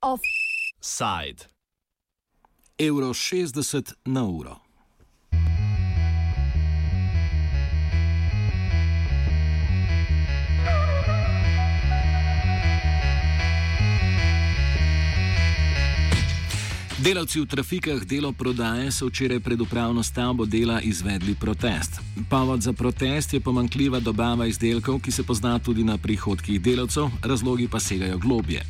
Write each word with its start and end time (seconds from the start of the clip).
Offside. 0.00 1.48
Euro 2.78 3.12
60 3.14 3.94
na 4.06 4.24
uro. 4.24 4.65
Delavci 17.06 17.38
v 17.38 17.46
trafikah 17.46 18.02
delo 18.02 18.34
prodaje 18.34 18.90
so 18.90 19.06
včeraj 19.06 19.38
pred 19.38 19.60
upravno 19.60 20.02
stavbo 20.02 20.42
dela 20.42 20.80
izvedli 20.82 21.38
protest. 21.38 22.02
Povod 22.30 22.62
za 22.62 22.72
protest 22.72 23.34
je 23.34 23.40
pomankljiva 23.40 24.00
dobava 24.00 24.46
izdelkov, 24.46 24.98
ki 25.00 25.12
se 25.14 25.22
pozna 25.22 25.58
tudi 25.58 25.84
na 25.84 25.98
prihodkih 25.98 26.58
delavcev, 26.60 27.06
razlogi 27.22 27.68
pa 27.68 27.78
segajo 27.80 28.18
globje. 28.18 28.66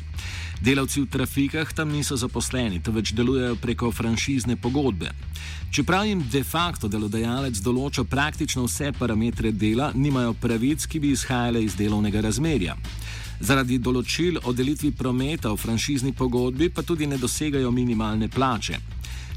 Delavci 0.61 1.01
v 1.01 1.09
trafikah 1.09 1.73
tam 1.73 1.89
niso 1.89 2.13
zaposleni, 2.17 2.77
temveč 2.77 3.11
delujejo 3.17 3.55
preko 3.55 3.91
franšizne 3.91 4.55
pogodbe. 4.55 5.09
Čeprav 5.71 6.05
jim 6.05 6.21
de 6.31 6.43
facto 6.43 6.87
delodajalec 6.87 7.57
določa 7.57 8.03
praktično 8.03 8.67
vse 8.69 8.93
parametre 8.99 9.51
dela, 9.51 9.89
nimajo 9.95 10.37
pravic, 10.37 10.85
ki 10.85 10.99
bi 10.99 11.11
izhajale 11.17 11.63
iz 11.65 11.73
delovnega 11.75 12.21
razmerja. 12.21 12.77
Zaradi 13.39 13.77
določil 13.77 14.39
o 14.43 14.53
delitvi 14.53 14.91
prometa 14.91 15.51
v 15.53 15.61
franšizni 15.61 16.13
pogodbi 16.13 16.69
pa 16.69 16.81
tudi 16.81 17.05
ne 17.05 17.17
dosegajo 17.17 17.71
minimalne 17.71 18.29
plače. 18.29 18.79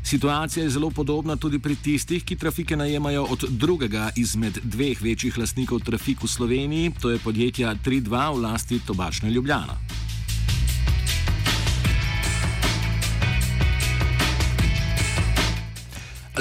Situacija 0.02 0.64
je 0.64 0.70
zelo 0.70 0.90
podobna 0.90 1.36
tudi 1.36 1.58
pri 1.58 1.76
tistih, 1.76 2.24
ki 2.24 2.36
trafike 2.36 2.76
najemajo 2.76 3.26
od 3.30 3.44
drugega 3.50 4.10
izmed 4.16 4.58
dveh 4.64 5.02
večjih 5.02 5.38
lastnikov 5.38 5.84
trafik 5.84 6.24
v 6.24 6.28
Sloveniji, 6.28 6.92
to 7.00 7.10
je 7.10 7.18
podjetja 7.18 7.74
3.2 7.84 8.08
v 8.08 8.40
lasti 8.40 8.80
Tobačne 8.86 9.30
Ljubljana. 9.30 9.76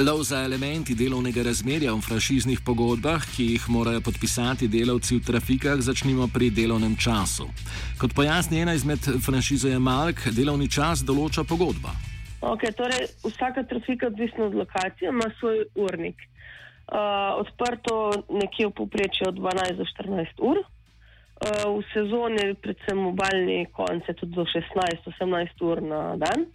Lov 0.00 0.22
za 0.24 0.40
elementi 0.48 0.94
delovnega 0.96 1.42
razmerja 1.44 1.92
v 1.92 2.00
franšiznih 2.00 2.60
pogodbah, 2.64 3.20
ki 3.20 3.50
jih 3.52 3.64
morajo 3.68 4.00
podpisati 4.00 4.64
delavci 4.64 5.18
v 5.18 5.24
trafikah, 5.28 5.76
začnimo 5.76 6.24
pri 6.32 6.48
delovnem 6.48 6.94
času. 6.96 7.44
Kot 8.00 8.14
pojasni 8.16 8.62
ena 8.64 8.72
izmed 8.72 9.04
franšizojemalk, 9.20 10.30
delovni 10.32 10.70
čas 10.72 11.02
določa 11.04 11.44
pogodba. 11.44 11.92
Okay, 12.40 12.72
torej, 12.72 13.10
vsaka 13.26 13.66
trafika, 13.68 14.08
odvisno 14.08 14.48
od 14.48 14.56
lokacije, 14.62 15.12
ima 15.12 15.28
svoj 15.36 15.66
urnik. 15.76 16.16
Uh, 16.88 17.44
odprto 17.44 18.24
nekje 18.32 18.70
v 18.70 18.76
povprečju 18.80 19.28
od 19.28 19.36
12 19.36 19.76
do 19.76 19.84
14 19.84 20.40
ur. 20.40 20.62
Uh, 20.64 21.76
v 21.76 21.84
sezoni, 21.92 22.54
predvsem 22.56 23.04
obaljni 23.12 23.68
konce, 23.76 24.16
tudi 24.16 24.32
do 24.32 24.48
16-18 24.48 25.60
ur 25.60 25.84
na 25.84 26.00
dan. 26.16 26.48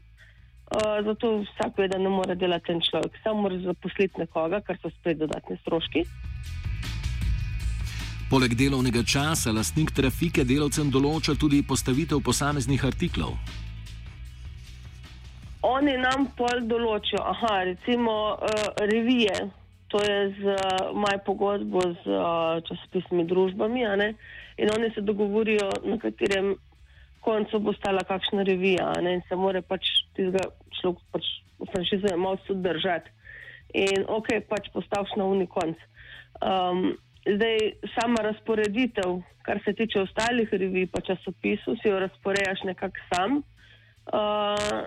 Eh, 0.65 1.03
zato 1.03 1.45
vsak 1.45 1.77
ve, 1.77 1.87
da 1.87 1.97
ne 1.97 2.09
more 2.09 2.35
delati 2.35 2.71
en 2.71 2.79
človek, 2.81 3.19
samo 3.23 3.41
mora 3.41 3.57
zaposliti 3.61 4.17
nekoga, 4.17 4.61
kar 4.65 4.77
so 4.81 4.89
spet 4.89 5.19
dodatni 5.19 5.57
stroški. 5.61 6.01
Poleg 8.31 8.55
delovnega 8.57 9.03
časa, 9.05 9.53
lastnik 9.53 9.93
trafike 9.93 10.41
delavcem 10.41 10.89
določa 10.89 11.35
tudi 11.37 11.61
postavitev 11.61 12.23
posameznih 12.25 12.81
artiklov. 12.81 13.37
Oni 15.69 15.93
nam 16.01 16.31
pol 16.37 16.65
določijo, 16.65 17.21
aha, 17.21 17.53
recimo 17.69 18.15
uh, 18.33 18.65
revije, 18.89 19.35
to 19.93 20.01
je 20.01 20.17
z 20.39 20.57
uh, 20.57 20.89
moj 20.97 21.21
pogodbo 21.25 21.85
z 22.01 22.09
uh, 22.09 22.57
časopisnimi 22.65 23.27
družbami, 23.29 23.85
in 24.57 24.73
oni 24.73 24.89
se 24.97 25.05
dogovorijo, 25.05 25.69
na 25.85 26.01
katerem 26.01 26.55
koncu 27.21 27.59
bo 27.59 27.73
stala 27.73 28.01
kakšna 28.05 28.43
revija 28.43 28.93
in 29.01 29.21
se 29.29 29.37
mora 29.37 29.61
pač 29.61 30.04
tistega 30.15 30.43
človeka 30.79 31.03
pač 31.11 31.29
v 31.59 31.67
franšizu 31.71 32.17
malo 32.17 32.39
sodržati. 32.47 33.11
In 33.75 34.05
ok, 34.07 34.39
pač 34.49 34.69
postaviš 34.73 35.15
na 35.19 35.27
uni 35.27 35.47
konc. 35.51 35.79
Um, 36.39 36.95
zdaj, 37.25 37.57
sama 37.95 38.23
razporeditev, 38.23 39.19
kar 39.43 39.59
se 39.65 39.73
tiče 39.73 40.03
ostalih 40.03 40.51
revij, 40.51 40.87
pa 40.91 41.01
časopisov, 41.03 41.79
si 41.81 41.89
jo 41.89 41.99
razporejaš 41.99 42.63
nekako 42.67 43.07
sam. 43.11 43.41
Uh, 44.05 44.85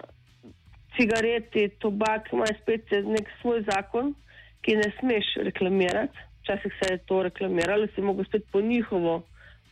cigareti, 0.97 1.69
tobak, 1.83 2.33
imajo 2.33 2.57
spet 2.63 2.91
nek 3.07 3.29
svoj 3.41 3.65
zakon, 3.69 4.15
ki 4.63 4.77
ne 4.81 4.91
smeš 5.01 5.35
reklamirati. 5.51 6.27
Včasih 6.43 6.73
se 6.81 6.93
je 6.95 7.03
to 7.09 7.23
reklamiralo, 7.27 7.91
si 7.95 8.01
mogel 8.01 8.25
spet 8.25 8.47
po 8.53 8.61
njihovo 8.61 9.23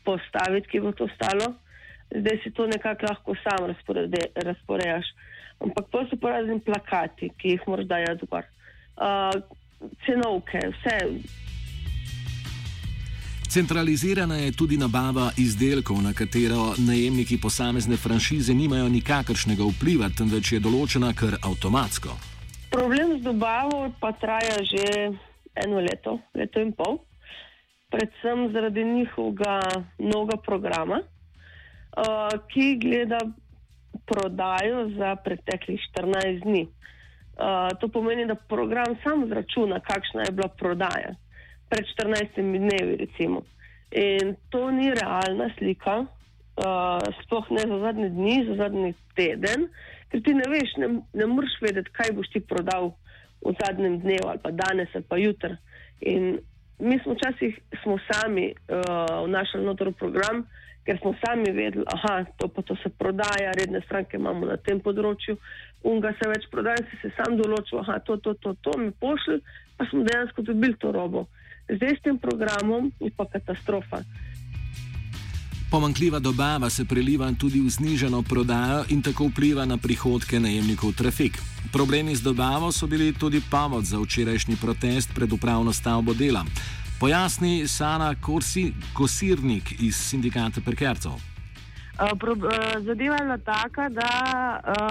postaviti, 0.05 0.69
ki 0.69 0.81
bo 0.85 0.93
to 0.93 1.09
stalo 1.15 1.55
zdaj 2.11 2.39
si 2.45 2.51
to 2.51 2.67
nekako 2.67 3.07
lahko 3.11 3.35
sam 3.43 3.67
razporejaš. 4.45 5.07
Ampak 5.61 5.85
to 5.91 6.05
so 6.11 6.17
pa 6.21 6.31
razni 6.31 6.61
plakati, 6.61 7.31
ki 7.39 7.57
jih 7.57 7.63
moraš 7.67 7.87
dajati 7.87 8.27
zgor. 8.27 8.45
Uh, 8.97 9.43
cenovke, 10.05 10.61
vse. 10.73 10.99
Centralizirana 13.49 14.37
je 14.37 14.53
tudi 14.53 14.77
nabava 14.77 15.31
izdelkov, 15.39 16.03
na 16.03 16.13
katero 16.13 16.75
najemniki 16.79 17.39
posamezne 17.41 17.97
franšize 17.97 18.55
nimajo 18.55 18.89
nikakršnega 18.89 19.65
vpliva, 19.65 20.11
temveč 20.19 20.53
je 20.53 20.61
določena 20.61 21.13
kar 21.17 21.39
avtomatsko. 21.41 22.17
Problem 22.75 23.17
z 23.17 23.23
dobavo 23.25 23.87
pa 24.01 24.13
traja 24.13 24.59
že 24.61 24.85
eno 25.65 25.81
leto, 25.81 26.19
leto 26.35 26.61
in 26.61 26.75
pol, 26.77 26.99
predvsem 27.89 28.51
zaradi 28.53 28.85
njihovega 28.85 29.61
novega 29.99 30.37
programa. 30.37 31.01
Uh, 31.97 32.29
ki 32.53 32.77
gleda 32.77 33.19
prodajo 34.07 34.89
za 34.99 35.17
preteklih 35.17 35.81
14 35.97 36.43
dni. 36.45 36.67
Uh, 36.67 37.79
to 37.81 37.89
pomeni, 37.89 38.27
da 38.27 38.35
program 38.35 38.97
sam 39.03 39.29
zračuna, 39.29 39.81
kakšna 39.81 40.23
je 40.29 40.33
bila 40.33 40.49
prodaja 40.49 41.15
pred 41.69 41.85
14 41.97 42.37
dnevi. 42.37 42.97
Recimo. 42.97 43.43
In 43.91 44.37
to 44.51 44.71
ni 44.71 44.91
realna 44.95 45.51
slika, 45.59 45.97
uh, 46.01 47.01
sploh 47.23 47.51
ne 47.51 47.65
za 47.67 47.79
zadnje 47.79 48.09
dni, 48.09 48.37
za 48.49 48.55
zadnji 48.55 48.95
teden, 49.17 49.69
ker 50.11 50.23
ti 50.23 50.35
ne 50.35 50.49
veš, 50.51 50.77
ne, 50.77 50.89
ne 51.13 51.27
moreš 51.27 51.57
vedeti, 51.63 51.93
kaj 51.97 52.13
boš 52.13 52.29
ti 52.35 52.41
prodal 52.41 52.93
v 53.45 53.55
zadnjem 53.61 54.01
dnevu 54.01 54.29
ali 54.29 54.43
pa 54.43 54.51
danes 54.51 54.93
ali 54.95 55.05
pa 55.09 55.17
jutri. 55.17 55.57
In 56.01 56.39
mi 56.79 56.99
smo 57.03 57.15
včasih 57.17 57.59
smo 57.83 57.99
sami 58.11 58.53
uh, 58.53 59.25
vnašali 59.25 59.65
notor 59.65 59.93
program 59.93 60.45
ker 60.87 60.99
smo 61.03 61.15
sami 61.25 61.51
vedeli, 61.51 61.85
da 61.85 62.25
to, 62.39 62.49
to 62.49 62.77
se 62.83 62.89
prodaja, 62.89 63.53
redne 63.59 63.81
stranke 63.85 64.17
imamo 64.17 64.47
na 64.47 64.57
tem 64.57 64.81
področju, 64.81 65.37
unga 65.83 66.15
se 66.19 66.29
več 66.31 66.47
prodaja, 66.51 66.85
si 66.91 67.01
se 67.03 67.11
sam 67.19 67.37
določil, 67.41 67.83
da 67.87 67.99
to, 68.07 68.17
to, 68.23 68.35
to, 68.43 68.55
to 68.63 68.79
mi 68.79 68.93
pošlji, 69.03 69.43
pa 69.77 69.89
smo 69.91 70.07
dejansko 70.07 70.47
dobili 70.47 70.79
to 70.79 70.95
robo. 70.95 71.27
Zdaj 71.67 71.99
s 71.99 72.05
tem 72.07 72.19
programom 72.23 72.93
je 73.03 73.11
pa 73.11 73.27
katastrofa. 73.27 74.05
Pomankljiva 75.67 76.21
dobava 76.23 76.71
se 76.71 76.85
preliva 76.87 77.27
tudi 77.35 77.59
v 77.61 77.69
znižano 77.69 78.23
prodajo 78.23 78.85
in 78.95 79.03
tako 79.03 79.27
vpliva 79.33 79.67
na 79.67 79.77
prihodke 79.77 80.39
najemnikov 80.41 80.95
trafik. 80.95 81.43
Problemi 81.75 82.15
z 82.15 82.23
dobavo 82.23 82.71
so 82.73 82.87
bili 82.87 83.11
tudi 83.13 83.43
povod 83.51 83.85
za 83.85 83.99
včerajšnji 83.99 84.57
protest 84.63 85.11
pred 85.15 85.33
upravno 85.33 85.73
stavbo 85.73 86.15
dela. 86.15 86.47
Pojasni 87.01 87.69
Sana 87.69 88.15
Korsi, 88.15 88.73
Kosirnik 88.95 89.75
iz 89.81 89.97
sindikata 89.97 90.61
Perkercev. 90.65 91.36
Eh, 91.97 92.05
eh, 92.05 92.81
zadeva 92.85 93.17
je 93.17 93.25
bila 93.25 93.39
taka, 93.39 93.89
da 93.89 94.11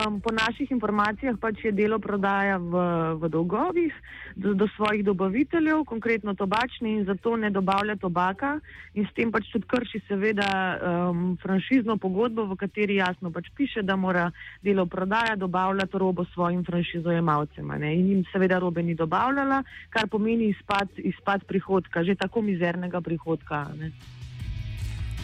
um, 0.08 0.22
po 0.22 0.32
naših 0.32 0.72
informacijah 0.72 1.38
pač 1.38 1.62
je 1.64 1.72
delo 1.72 2.00
prodaja 2.00 2.58
v, 2.58 2.74
v 3.22 3.30
dolgovih 3.30 3.94
do, 4.36 4.54
do 4.54 4.66
svojih 4.76 5.06
dobaviteljev, 5.06 5.84
konkretno 5.86 6.34
tobačni 6.34 6.98
in 6.98 7.06
zato 7.06 7.38
ne 7.38 7.50
dobavlja 7.50 7.96
tobaka 8.02 8.58
in 8.94 9.06
s 9.06 9.14
tem 9.14 9.30
pač 9.32 9.52
tudi 9.54 9.70
krši 9.70 10.02
seveda 10.08 10.50
um, 10.50 11.38
franšizno 11.38 11.98
pogodbo, 12.02 12.50
v 12.50 12.58
kateri 12.58 12.98
jasno 12.98 13.30
pač 13.30 13.54
piše, 13.54 13.86
da 13.86 13.96
mora 13.96 14.32
delo 14.66 14.86
prodaja 14.86 15.36
dobavljati 15.36 15.98
robo 16.02 16.26
svojim 16.34 16.66
franšizojemalcem 16.66 17.70
in 17.86 18.10
jim 18.10 18.26
seveda 18.34 18.58
robe 18.60 18.82
ni 18.82 18.96
dobavljala, 18.96 19.62
kar 19.90 20.10
pomeni 20.10 20.50
izpad, 20.58 20.90
izpad 20.98 21.46
prihodka, 21.46 22.04
že 22.04 22.16
tako 22.16 22.42
mizernega 22.42 23.02
prihodka. 23.02 23.68
Ne. 23.78 23.92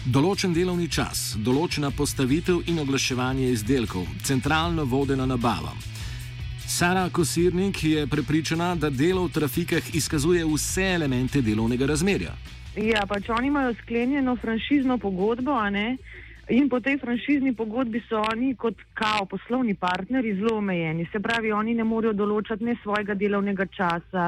Določen 0.02 0.50
delovni 0.50 0.88
čas, 0.90 1.36
določena 1.46 1.92
postavitev 1.94 2.64
in 2.72 2.80
oglaševanje 2.82 3.52
izdelkov, 3.54 4.08
centralno 4.26 4.82
vodena 4.90 5.28
nabava. 5.30 5.76
Sara 6.66 7.04
Kosirnik 7.14 7.84
je 7.86 8.08
prepričana, 8.10 8.72
da 8.74 8.90
delo 8.90 9.28
v 9.28 9.34
trafikah 9.36 9.92
izkazuje 9.94 10.42
vse 10.42 10.88
elemente 10.96 11.44
delovnega 11.46 11.86
razmerja. 11.86 12.34
Ja, 12.82 13.06
pač 13.06 13.30
oni 13.30 13.52
imajo 13.54 13.76
sklenjeno 13.84 14.34
franšizno 14.42 14.98
pogodbo, 14.98 15.54
In 16.52 16.68
po 16.68 16.82
tej 16.84 16.98
franšizni 17.00 17.54
pogodbi 17.56 18.02
so 18.10 18.20
oni 18.20 18.56
kot 18.60 18.76
kao 18.94 19.24
poslovni 19.26 19.76
partneri 19.76 20.34
zelo 20.36 20.58
omejeni. 20.58 21.06
Se 21.12 21.20
pravi, 21.24 21.52
oni 21.56 21.76
ne 21.78 21.86
morejo 21.88 22.12
določati 22.14 22.68
ne 22.68 22.76
svojega 22.84 23.16
delovnega 23.16 23.66
časa, 23.72 24.26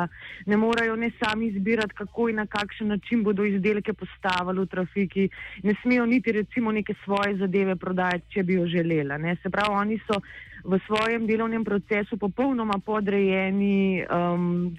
ne 0.48 0.58
morejo 0.58 0.96
ne 0.96 1.12
sami 1.20 1.50
izbirati, 1.52 1.98
kako 1.98 2.30
in 2.32 2.40
na 2.40 2.46
kakšen 2.48 2.94
način 2.96 3.26
bodo 3.28 3.44
izdelke 3.44 3.92
postavili 3.94 4.64
v 4.64 4.72
trafiki, 4.72 5.28
ne 5.68 5.76
smejo 5.82 6.06
niti 6.06 6.32
recimo 6.32 6.72
neke 6.72 6.96
svoje 7.04 7.36
zadeve 7.44 7.76
prodajati, 7.76 8.32
če 8.38 8.44
bi 8.44 8.60
jo 8.62 8.72
želela. 8.72 9.18
Ne. 9.18 9.36
Se 9.44 9.52
pravi, 9.52 9.76
oni 9.84 10.00
so 10.08 10.22
v 10.64 10.80
svojem 10.88 11.28
delovnem 11.28 11.66
procesu 11.68 12.16
popolnoma 12.18 12.80
podrejeni 12.86 14.06
um, 14.08 14.72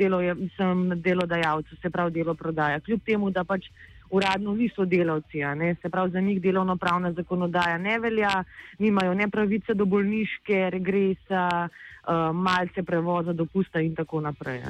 delodajalcu, 0.97 1.76
se 1.76 1.90
pravi, 1.90 2.23
delo 2.23 2.35
prodaja. 2.35 2.81
Kljub 2.81 3.05
temu, 3.05 3.31
da 3.31 3.44
pač 3.44 3.69
uradno 4.14 4.55
niso 4.55 4.84
delavci. 4.84 5.38
Se 5.82 5.88
pravi, 5.88 6.11
za 6.11 6.20
njih 6.20 6.40
delovno-pravna 6.43 7.12
zakonodaja 7.12 7.78
ne 7.78 7.99
velja, 7.99 8.44
nimajo 8.78 9.14
ne 9.14 9.28
pravice 9.28 9.75
do 9.75 9.84
bolniške, 9.84 10.70
regresa, 10.70 11.69
uh, 11.69 12.37
malce 12.37 12.82
prevoza, 12.82 13.32
dopusta 13.32 13.81
in 13.81 13.94
tako 13.94 14.20
naprej. 14.20 14.62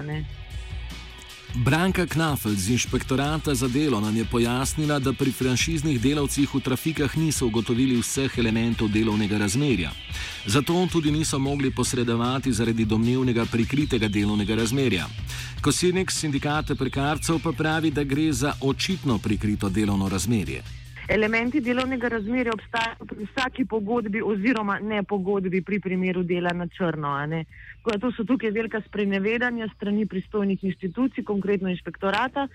Branka 1.54 2.06
Knafel 2.06 2.54
z 2.58 2.70
inšpektorata 2.70 3.54
za 3.54 3.68
delo 3.68 4.00
nam 4.00 4.16
je 4.16 4.24
pojasnila, 4.24 4.98
da 4.98 5.12
pri 5.12 5.32
franšiznih 5.32 6.00
delavcih 6.00 6.54
v 6.54 6.60
trafikah 6.60 7.16
niso 7.16 7.46
ugotovili 7.46 7.94
vseh 8.00 8.38
elementov 8.38 8.88
delovnega 8.90 9.38
razmerja. 9.38 9.90
Zato 10.46 10.86
tudi 10.92 11.10
niso 11.10 11.38
mogli 11.38 11.70
posredovati 11.70 12.52
zaradi 12.52 12.84
domnevnega 12.84 13.46
prikritega 13.46 14.08
delovnega 14.08 14.54
razmerja. 14.54 15.06
Kosirnik 15.62 16.10
sindikata 16.10 16.74
prekarcev 16.74 17.38
pa 17.38 17.52
pravi, 17.52 17.90
da 17.90 18.04
gre 18.04 18.32
za 18.32 18.54
očitno 18.60 19.18
prikrito 19.18 19.68
delovno 19.68 20.08
razmerje. 20.08 20.83
Elementi 21.08 21.60
delovnega 21.60 22.08
razmerja 22.08 22.52
obstajajo 22.54 23.04
pri 23.08 23.26
vsaki 23.26 23.64
pogodbi 23.68 24.22
oziroma 24.24 24.78
ne 24.80 25.02
pogodbi 25.02 25.60
pri 25.62 25.80
primeru 25.80 26.22
dela 26.22 26.52
na 26.52 26.66
črno. 26.66 27.12
To 27.84 28.12
so 28.12 28.24
tukaj 28.24 28.50
velika 28.50 28.80
sprenevedanja 28.86 29.68
strani 29.76 30.06
pristojnih 30.06 30.64
institucij, 30.64 31.24
konkretno 31.24 31.68
inšpektorata. 31.68 32.48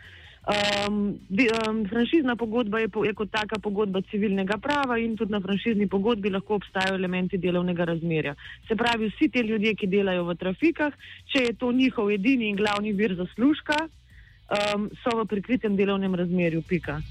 Um, 0.49 1.19
um, 1.67 1.85
franšizna 1.85 2.35
pogodba 2.35 2.79
je, 2.79 2.87
po, 2.87 3.03
je 3.05 3.13
kot 3.13 3.29
taka 3.31 3.59
pogodba 3.59 4.01
civilnega 4.09 4.57
prava 4.57 4.97
in 4.97 5.17
tudi 5.17 5.31
na 5.31 5.41
franšizni 5.41 5.87
pogodbi 5.87 6.29
lahko 6.29 6.55
obstajajo 6.55 6.95
elementi 6.95 7.37
delovnega 7.37 7.85
razmerja. 7.85 8.33
Se 8.67 8.75
pravi, 8.75 9.11
vsi 9.11 9.29
ti 9.29 9.45
ljudje, 9.45 9.75
ki 9.75 9.87
delajo 9.87 10.25
v 10.25 10.35
trafikah, 10.35 10.97
če 11.29 11.43
je 11.43 11.53
to 11.53 11.71
njihov 11.71 12.09
edini 12.11 12.49
in 12.49 12.57
glavni 12.57 12.93
vir 12.97 13.13
zaslužka, 13.19 13.77
um, 13.85 14.89
so 15.03 15.17
v 15.21 15.27
prikritem 15.27 15.77
delovnem 15.77 16.15
razmerju. 16.15 16.65
Pika. 16.65 17.01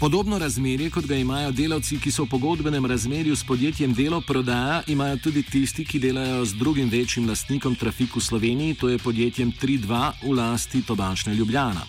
Podobno 0.00 0.38
razmerje, 0.38 0.90
kot 0.90 1.06
ga 1.06 1.16
imajo 1.16 1.50
delavci, 1.50 1.96
ki 1.98 2.10
so 2.14 2.22
v 2.22 2.30
pogodbenem 2.30 2.84
razmerju 2.86 3.36
s 3.36 3.42
podjetjem 3.46 3.94
Delo 3.94 4.20
prodaja, 4.20 4.82
imajo 4.86 5.16
tudi 5.24 5.42
tisti, 5.42 5.84
ki 5.84 5.98
delajo 5.98 6.44
z 6.44 6.54
drugim 6.54 6.88
večjim 6.88 7.26
lastnikom 7.28 7.74
trafiku 7.74 8.20
v 8.20 8.22
Sloveniji, 8.22 8.74
to 8.74 8.88
je 8.88 8.98
podjetjem 8.98 9.50
3.2 9.52 10.12
v 10.22 10.34
lasti 10.36 10.82
Tobačne 10.86 11.34
Ljubljana. 11.34 11.82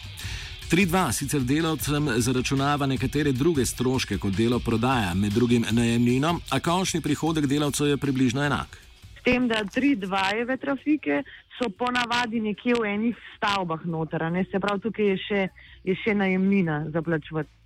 3.2 0.72 1.12
sicer 1.12 1.42
delavcem 1.42 2.10
zaračunava 2.18 2.86
nekatere 2.86 3.32
druge 3.32 3.66
stroške 3.66 4.18
kot 4.18 4.34
delo 4.34 4.60
prodaja, 4.60 5.14
med 5.14 5.32
drugim 5.34 5.66
najemnino, 5.72 6.40
a 6.50 6.60
končni 6.60 7.02
prihodek 7.02 7.46
delavcev 7.46 7.88
je 7.88 7.98
približno 7.98 8.42
enak. 8.44 8.78
S 9.20 9.24
tem, 9.24 9.48
da 9.48 9.62
3.2 9.62 10.58
trafike 10.58 11.22
so 11.62 11.70
ponavadi 11.70 12.42
nekje 12.42 12.74
v 12.74 12.90
enih 12.90 13.16
stavbah 13.38 13.86
noter, 13.86 14.26
se 14.52 14.60
pravi, 14.60 14.82
tukaj 14.82 15.06
je 15.06 15.18
še, 15.18 15.48
je 15.84 15.96
še 16.04 16.18
najemnina 16.18 16.86
za 16.90 17.02
plačevati. 17.02 17.59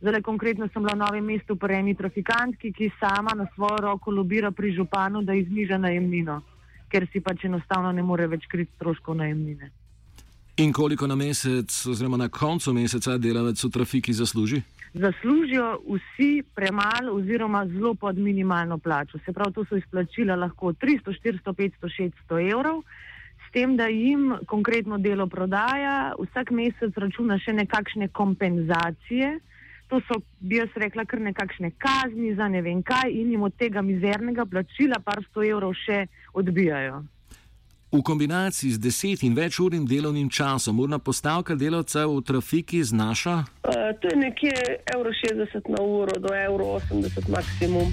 Zdaj, 0.00 0.22
konkretno 0.22 0.68
sem 0.70 0.82
bila 0.82 0.94
v 0.94 1.02
novem 1.02 1.24
mestu 1.26 1.56
pri 1.58 1.80
eni 1.82 1.94
trafikantki, 1.98 2.70
ki 2.70 2.92
sama 3.00 3.34
na 3.34 3.48
svojo 3.54 3.82
roko 3.82 4.14
lobira 4.14 4.50
pri 4.54 4.70
županu, 4.70 5.22
da 5.26 5.34
izniža 5.34 5.78
najemnino, 5.78 6.38
ker 6.86 7.08
si 7.10 7.20
pač 7.20 7.48
enostavno 7.50 7.90
ne 7.92 8.02
more 8.02 8.28
več 8.30 8.46
kriti 8.46 8.70
stroškov 8.78 9.18
najemnine. 9.18 9.70
In 10.62 10.72
koliko 10.72 11.06
na 11.06 11.14
mesec, 11.14 11.70
oziroma 11.86 12.16
na 12.16 12.28
koncu 12.28 12.72
meseca, 12.74 13.18
delavec 13.18 13.58
v 13.64 13.70
trafiki 13.74 14.14
zasluži? 14.14 14.62
Zaslužijo 14.94 15.66
vsi 15.86 16.42
premalo, 16.54 17.18
oziroma 17.18 17.66
zelo 17.66 17.94
pod 17.94 18.18
minimalno 18.18 18.78
plačo. 18.78 19.18
Se 19.26 19.32
pravi, 19.32 19.52
to 19.54 19.64
so 19.66 19.76
izplačila 19.76 20.34
lahko 20.38 20.72
300, 20.72 21.14
400, 21.14 21.54
500, 21.58 21.90
600 22.30 22.50
evrov. 22.50 22.82
S 23.46 23.52
tem, 23.52 23.76
da 23.76 23.86
jim 23.86 24.34
konkretno 24.46 24.98
delo 24.98 25.26
prodaja, 25.26 26.14
vsak 26.18 26.50
mesec 26.50 26.94
računa 26.94 27.38
še 27.38 27.54
nekakšne 27.58 28.08
kompenzacije, 28.08 29.38
to 29.88 30.00
so, 30.08 30.20
bi 30.40 30.56
jaz 30.56 30.68
rekla, 30.76 31.04
kar 31.04 31.20
nekakšne 31.20 31.70
kazni 31.80 32.34
za 32.34 32.48
ne 32.48 32.62
vem 32.62 32.82
kaj 32.82 33.10
in 33.10 33.30
jim 33.32 33.42
od 33.42 33.54
tega 33.56 33.82
mizernega 33.82 34.44
plačila 34.44 35.00
par 35.04 35.22
sto 35.30 35.44
evrov 35.44 35.72
še 35.86 36.06
odbijajo. 36.34 37.02
V 37.92 38.02
kombinaciji 38.04 38.74
z 38.76 38.82
deset 38.84 39.22
in 39.24 39.32
več 39.32 39.56
urnim 39.64 39.86
delovnim 39.88 40.28
časom, 40.28 40.80
urna 40.80 40.98
postavka 41.00 41.54
delavca 41.56 42.04
v 42.04 42.20
trafiki 42.20 42.82
znaša? 42.84 43.36
Uh, 43.64 43.96
to 44.00 44.12
je 44.12 44.16
nekje 44.20 44.52
1,60 44.92 45.72
na 45.72 45.80
uro 45.80 46.20
do 46.20 46.28
1,80 46.28 47.32
maksimum. 47.32 47.88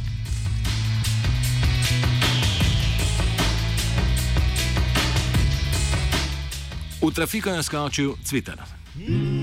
V 7.00 7.12
trafiko 7.16 7.56
je 7.56 7.64
skočil 7.64 8.16
Cvitar. 8.24 8.60
Mm. 9.00 9.35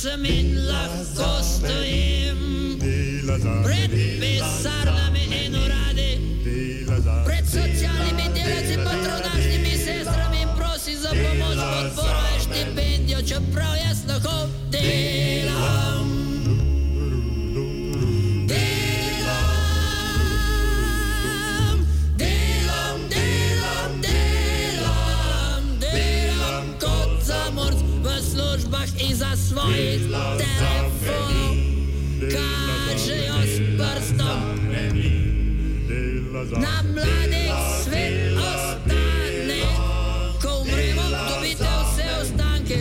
Sem 0.00 0.24
in 0.24 0.66
lahko 0.66 1.42
stojim. 1.44 2.40
Pred 3.64 3.90
pisarnami 4.20 5.24
in 5.44 5.54
uradi, 5.54 6.10
pred 7.28 7.44
socialnimi 7.44 8.32
delavci, 8.32 8.76
patronažnimi 8.80 9.76
sestrami, 9.76 10.48
prosi 10.56 10.96
za 10.96 11.12
pomoč, 11.12 11.58
podporo 11.60 12.22
in 12.32 12.40
štipendijo, 12.40 13.20
čeprav 13.28 13.76
jaz 13.76 14.08
Na 36.60 36.82
mladih 36.82 37.52
svet 37.84 38.38
ostane, 38.38 39.62
ko 40.42 40.48
umremo, 40.62 41.02
dobite 41.28 41.64
vse 41.64 42.04
ostanke, 42.22 42.76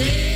za 0.00 0.29